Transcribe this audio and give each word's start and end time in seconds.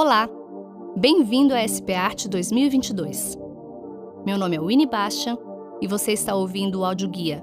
Olá! 0.00 0.30
Bem-vindo 0.96 1.52
à 1.52 1.58
SP 1.58 1.90
Arte 1.92 2.28
2022. 2.28 3.36
Meu 4.24 4.38
nome 4.38 4.54
é 4.54 4.60
Winnie 4.60 4.86
Bastian 4.86 5.36
e 5.82 5.88
você 5.88 6.12
está 6.12 6.36
ouvindo 6.36 6.78
o 6.78 6.84
audioguia 6.84 7.42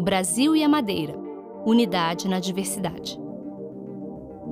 O 0.00 0.02
Brasil 0.02 0.56
e 0.56 0.64
a 0.64 0.68
Madeira 0.68 1.16
Unidade 1.64 2.26
na 2.26 2.40
Diversidade. 2.40 3.20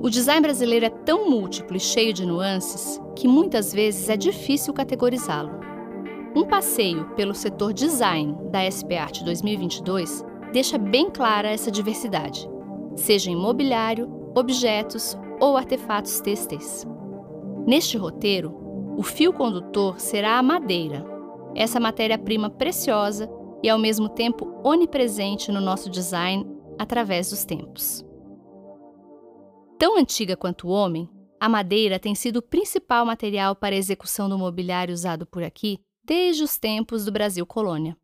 O 0.01 0.09
design 0.09 0.41
brasileiro 0.41 0.85
é 0.85 0.89
tão 0.89 1.29
múltiplo 1.29 1.75
e 1.75 1.79
cheio 1.81 2.13
de 2.13 2.25
nuances 2.25 3.01
que 3.17 3.27
muitas 3.27 3.73
vezes 3.73 4.07
é 4.07 4.15
difícil 4.15 4.73
categorizá-lo. 4.73 5.51
Um 6.33 6.45
passeio 6.45 7.09
pelo 7.17 7.35
setor 7.35 7.73
design 7.73 8.33
da 8.49 8.63
SP 8.63 8.95
Arte 8.95 9.25
2022 9.25 10.23
deixa 10.53 10.77
bem 10.77 11.09
clara 11.09 11.49
essa 11.49 11.69
diversidade, 11.69 12.49
seja 12.95 13.29
em 13.29 13.35
mobiliário, 13.35 14.09
objetos 14.37 15.17
ou 15.37 15.57
artefatos 15.57 16.21
têxteis. 16.21 16.87
Neste 17.65 17.97
roteiro, 17.97 18.53
o 18.97 19.03
fio 19.03 19.31
condutor 19.31 19.99
será 19.99 20.37
a 20.37 20.43
madeira, 20.43 21.05
essa 21.55 21.79
matéria-prima 21.79 22.49
preciosa 22.49 23.29
e 23.63 23.69
ao 23.69 23.77
mesmo 23.77 24.09
tempo 24.09 24.59
onipresente 24.63 25.51
no 25.51 25.61
nosso 25.61 25.89
design 25.89 26.45
através 26.77 27.29
dos 27.29 27.45
tempos. 27.45 28.05
Tão 29.77 29.97
antiga 29.97 30.35
quanto 30.35 30.67
o 30.67 30.71
homem, 30.71 31.09
a 31.39 31.49
madeira 31.49 31.99
tem 31.99 32.13
sido 32.13 32.37
o 32.37 32.41
principal 32.41 33.05
material 33.05 33.55
para 33.55 33.75
a 33.75 33.77
execução 33.77 34.29
do 34.29 34.37
mobiliário 34.37 34.93
usado 34.93 35.25
por 35.25 35.43
aqui 35.43 35.79
desde 36.03 36.43
os 36.43 36.57
tempos 36.57 37.05
do 37.05 37.11
Brasil 37.11 37.45
colônia. 37.45 37.97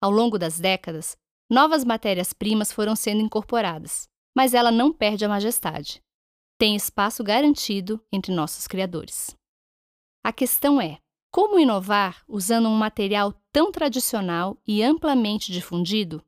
Ao 0.00 0.10
longo 0.10 0.38
das 0.38 0.58
décadas, 0.58 1.16
novas 1.48 1.84
matérias-primas 1.84 2.72
foram 2.72 2.96
sendo 2.96 3.20
incorporadas, 3.20 4.08
mas 4.34 4.54
ela 4.54 4.72
não 4.72 4.92
perde 4.92 5.24
a 5.24 5.28
majestade. 5.28 6.02
Tem 6.62 6.76
espaço 6.76 7.24
garantido 7.24 8.00
entre 8.12 8.32
nossos 8.32 8.68
criadores. 8.68 9.36
A 10.22 10.32
questão 10.32 10.80
é: 10.80 10.98
como 11.28 11.58
inovar 11.58 12.22
usando 12.28 12.68
um 12.68 12.76
material 12.76 13.34
tão 13.50 13.72
tradicional 13.72 14.56
e 14.64 14.80
amplamente 14.80 15.50
difundido? 15.50 16.22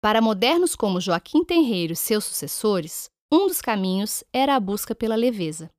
Para 0.00 0.22
modernos 0.22 0.74
como 0.74 1.02
Joaquim 1.02 1.44
Tenreiro 1.44 1.92
e 1.92 1.96
seus 1.96 2.24
sucessores, 2.24 3.10
um 3.30 3.46
dos 3.46 3.60
caminhos 3.60 4.24
era 4.32 4.56
a 4.56 4.60
busca 4.60 4.94
pela 4.94 5.14
leveza. 5.14 5.70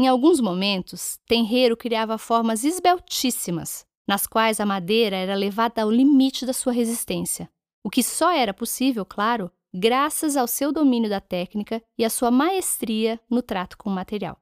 Em 0.00 0.08
alguns 0.08 0.40
momentos, 0.40 1.18
Tenreiro 1.26 1.76
criava 1.76 2.16
formas 2.16 2.64
esbeltíssimas, 2.64 3.84
nas 4.08 4.26
quais 4.26 4.60
a 4.60 4.64
madeira 4.64 5.14
era 5.14 5.34
levada 5.34 5.82
ao 5.82 5.90
limite 5.90 6.46
da 6.46 6.54
sua 6.54 6.72
resistência, 6.72 7.50
o 7.84 7.90
que 7.90 8.02
só 8.02 8.30
era 8.32 8.54
possível, 8.54 9.04
claro, 9.04 9.52
graças 9.74 10.36
ao 10.36 10.46
seu 10.46 10.72
domínio 10.72 11.08
da 11.10 11.20
técnica 11.20 11.82
e 11.98 12.04
à 12.04 12.10
sua 12.10 12.30
maestria 12.30 13.20
no 13.28 13.42
trato 13.42 13.76
com 13.76 13.90
o 13.90 13.92
material. 13.92 14.40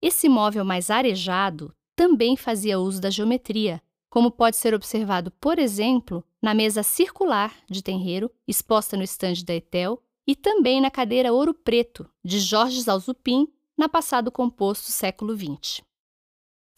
Esse 0.00 0.28
móvel 0.28 0.64
mais 0.64 0.90
arejado 0.90 1.74
também 1.94 2.36
fazia 2.36 2.78
uso 2.78 3.00
da 3.00 3.10
geometria, 3.10 3.82
como 4.10 4.30
pode 4.30 4.56
ser 4.56 4.74
observado, 4.74 5.30
por 5.32 5.58
exemplo, 5.58 6.24
na 6.42 6.52
mesa 6.52 6.82
circular 6.82 7.54
de 7.70 7.82
Tenreiro, 7.82 8.30
exposta 8.46 8.96
no 8.96 9.02
estande 9.02 9.44
da 9.44 9.54
Etel, 9.54 10.02
e 10.26 10.36
também 10.36 10.80
na 10.80 10.90
cadeira 10.90 11.32
Ouro 11.32 11.54
Preto, 11.54 12.08
de 12.24 12.38
Jorge 12.38 12.80
Zalzupin, 12.80 13.48
na 13.76 13.88
passado 13.88 14.30
composto 14.30 14.90
século 14.90 15.36
XX. 15.36 15.82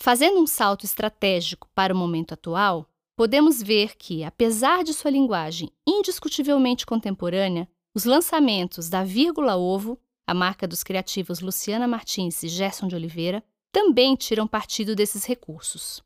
Fazendo 0.00 0.40
um 0.40 0.46
salto 0.46 0.84
estratégico 0.84 1.68
para 1.74 1.94
o 1.94 1.96
momento 1.96 2.34
atual, 2.34 2.88
podemos 3.16 3.62
ver 3.62 3.96
que, 3.96 4.24
apesar 4.24 4.82
de 4.82 4.92
sua 4.92 5.10
linguagem 5.10 5.70
indiscutivelmente 5.86 6.84
contemporânea, 6.84 7.68
os 7.94 8.04
lançamentos 8.04 8.88
da 8.88 9.04
Vírgula 9.04 9.56
Ovo, 9.56 9.98
a 10.26 10.34
marca 10.34 10.66
dos 10.66 10.82
criativos 10.82 11.40
Luciana 11.40 11.86
Martins 11.86 12.42
e 12.42 12.48
Gerson 12.48 12.88
de 12.88 12.96
Oliveira, 12.96 13.44
também 13.70 14.16
tiram 14.16 14.46
partido 14.46 14.94
desses 14.94 15.24
recursos. 15.24 16.02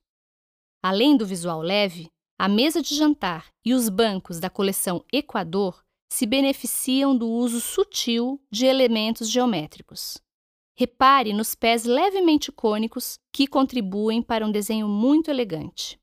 Além 0.82 1.16
do 1.16 1.26
visual 1.26 1.60
leve, 1.60 2.10
a 2.38 2.48
mesa 2.48 2.80
de 2.80 2.94
jantar 2.94 3.52
e 3.64 3.74
os 3.74 3.88
bancos 3.88 4.38
da 4.38 4.48
coleção 4.48 5.04
Equador 5.12 5.82
se 6.10 6.24
beneficiam 6.24 7.16
do 7.16 7.28
uso 7.28 7.60
sutil 7.60 8.40
de 8.50 8.66
elementos 8.66 9.28
geométricos. 9.28 10.18
Repare 10.76 11.32
nos 11.32 11.54
pés 11.54 11.84
levemente 11.84 12.52
cônicos 12.52 13.18
que 13.32 13.46
contribuem 13.46 14.22
para 14.22 14.46
um 14.46 14.50
desenho 14.52 14.88
muito 14.88 15.30
elegante. 15.30 15.98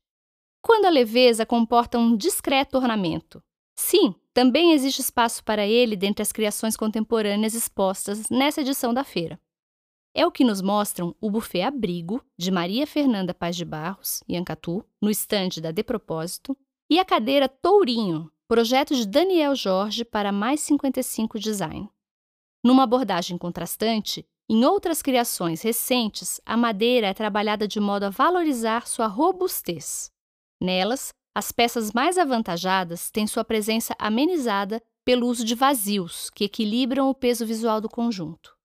Quando 0.66 0.86
a 0.86 0.90
leveza 0.90 1.46
comporta 1.46 1.96
um 1.96 2.16
discreto 2.16 2.76
ornamento. 2.76 3.40
Sim, 3.78 4.12
também 4.34 4.72
existe 4.72 5.00
espaço 5.00 5.44
para 5.44 5.64
ele 5.64 5.94
dentre 5.94 6.22
as 6.22 6.32
criações 6.32 6.76
contemporâneas 6.76 7.54
expostas 7.54 8.28
nessa 8.28 8.62
edição 8.62 8.92
da 8.92 9.04
feira. 9.04 9.38
É 10.12 10.26
o 10.26 10.32
que 10.32 10.42
nos 10.42 10.60
mostram 10.60 11.14
o 11.20 11.30
buffet 11.30 11.62
Abrigo, 11.62 12.20
de 12.36 12.50
Maria 12.50 12.84
Fernanda 12.84 13.32
Paz 13.32 13.54
de 13.54 13.64
Barros, 13.64 14.24
e 14.26 14.36
Ancatu, 14.36 14.84
no 15.00 15.08
estande 15.08 15.60
da 15.60 15.70
De 15.70 15.84
Propósito, 15.84 16.56
e 16.90 16.98
a 16.98 17.04
cadeira 17.04 17.48
Tourinho, 17.48 18.28
Projeto 18.48 18.92
de 18.92 19.06
Daniel 19.06 19.54
Jorge 19.54 20.04
para 20.04 20.32
Mais 20.32 20.58
55 20.62 21.38
Design. 21.38 21.88
Numa 22.64 22.82
abordagem 22.82 23.38
contrastante, 23.38 24.26
em 24.50 24.64
outras 24.64 25.00
criações 25.00 25.62
recentes, 25.62 26.40
a 26.44 26.56
madeira 26.56 27.06
é 27.06 27.14
trabalhada 27.14 27.68
de 27.68 27.78
modo 27.78 28.02
a 28.02 28.10
valorizar 28.10 28.88
sua 28.88 29.06
robustez. 29.06 30.10
Nelas, 30.60 31.12
as 31.34 31.52
peças 31.52 31.92
mais 31.92 32.16
avantajadas 32.16 33.10
têm 33.10 33.26
sua 33.26 33.44
presença 33.44 33.94
amenizada 33.98 34.82
pelo 35.04 35.26
uso 35.26 35.44
de 35.44 35.54
vazios, 35.54 36.30
que 36.30 36.44
equilibram 36.44 37.08
o 37.08 37.14
peso 37.14 37.46
visual 37.46 37.80
do 37.80 37.88
conjunto. 37.88 38.56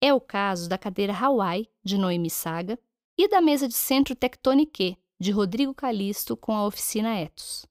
É 0.00 0.14
o 0.14 0.20
caso 0.20 0.68
da 0.68 0.78
cadeira 0.78 1.14
Hawaii, 1.14 1.68
de 1.84 1.98
Noemi 1.98 2.30
Saga, 2.30 2.78
e 3.18 3.28
da 3.28 3.40
mesa 3.40 3.68
de 3.68 3.74
centro 3.74 4.14
Tectonique, 4.14 4.96
de 5.20 5.30
Rodrigo 5.30 5.74
Calisto, 5.74 6.36
com 6.36 6.56
a 6.56 6.66
oficina 6.66 7.20
Etos. 7.20 7.66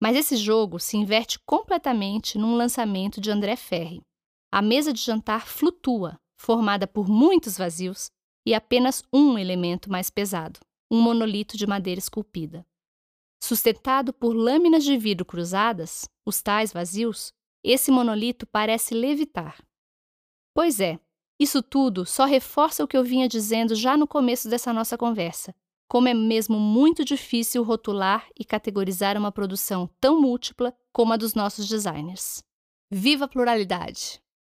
Mas 0.00 0.16
esse 0.16 0.36
jogo 0.36 0.78
se 0.78 0.96
inverte 0.96 1.38
completamente 1.40 2.38
num 2.38 2.56
lançamento 2.56 3.20
de 3.20 3.30
André 3.30 3.56
Ferri. 3.56 4.00
A 4.50 4.62
mesa 4.62 4.92
de 4.92 5.00
jantar 5.00 5.46
flutua, 5.46 6.18
formada 6.36 6.86
por 6.86 7.08
muitos 7.08 7.58
vazios 7.58 8.10
e 8.46 8.54
apenas 8.54 9.02
um 9.12 9.36
elemento 9.36 9.90
mais 9.90 10.08
pesado, 10.08 10.60
um 10.90 11.00
monolito 11.00 11.56
de 11.56 11.66
madeira 11.66 11.98
esculpida. 11.98 12.64
Sustentado 13.40 14.12
por 14.12 14.34
lâminas 14.34 14.84
de 14.84 14.96
vidro 14.96 15.24
cruzadas, 15.24 16.08
os 16.26 16.42
tais 16.42 16.72
vazios, 16.72 17.32
esse 17.62 17.90
monolito 17.90 18.46
parece 18.46 18.94
levitar. 18.94 19.62
Pois 20.54 20.80
é, 20.80 20.98
isso 21.38 21.62
tudo 21.62 22.04
só 22.04 22.24
reforça 22.24 22.82
o 22.82 22.88
que 22.88 22.96
eu 22.96 23.04
vinha 23.04 23.28
dizendo 23.28 23.74
já 23.74 23.96
no 23.96 24.08
começo 24.08 24.48
dessa 24.48 24.72
nossa 24.72 24.98
conversa, 24.98 25.54
como 25.88 26.08
é 26.08 26.14
mesmo 26.14 26.58
muito 26.58 27.04
difícil 27.04 27.62
rotular 27.62 28.28
e 28.38 28.44
categorizar 28.44 29.16
uma 29.16 29.32
produção 29.32 29.88
tão 30.00 30.20
múltipla 30.20 30.76
como 30.92 31.12
a 31.12 31.16
dos 31.16 31.34
nossos 31.34 31.68
designers. 31.68 32.42
Viva 32.90 33.26
a 33.26 33.28
pluralidade! 33.28 34.20